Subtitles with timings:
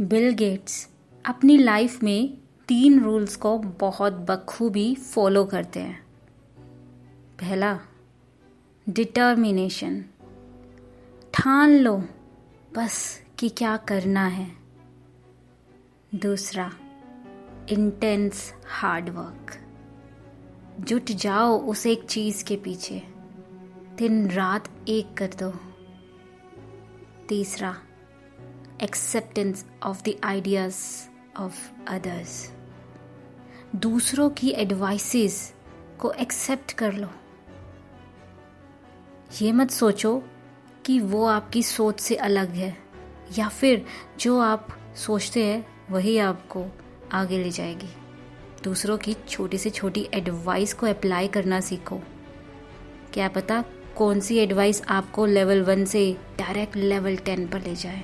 [0.00, 0.90] Bill Gates
[1.26, 2.38] अपनी life में
[2.68, 6.06] तीन रूल्स को बहुत बखूबी फॉलो करते हैं।
[7.40, 7.80] पहला,
[8.88, 10.04] डिटर्मिनेशन।
[11.34, 12.04] ठान लो
[12.76, 14.52] बस कि क्या करना है।
[16.14, 16.72] दूसरा
[17.68, 19.66] इंटेंस हार्डवर्क
[20.80, 23.02] जुट जाओ उस एक चीज़ के पीछे।
[23.98, 25.52] दिन रात एक कर दो।
[27.28, 27.76] तीसरा
[28.82, 30.76] acceptance of the ideas
[31.40, 31.58] of
[31.88, 32.50] others
[33.76, 35.54] दूसरों की एडवाइसेस
[35.98, 37.08] को एक्सेप्ट कर लो।
[39.42, 40.22] ये मत सोचो
[40.84, 42.76] कि वो आपकी सोच से अलग है,
[43.38, 43.84] या फिर
[44.20, 46.64] जो आप सोचते हैं, वही आपको
[47.12, 47.88] आगे ले जाएगी।
[48.64, 52.00] दूसरों की छोटी से छोटी एडवाइस को अप्लाई करना सीखो।
[53.12, 53.64] क्या पता
[53.96, 58.02] कौन सी एडवाइस आपको लेवल वन से डायरेक्ट लेवल टेन पर ले जाए।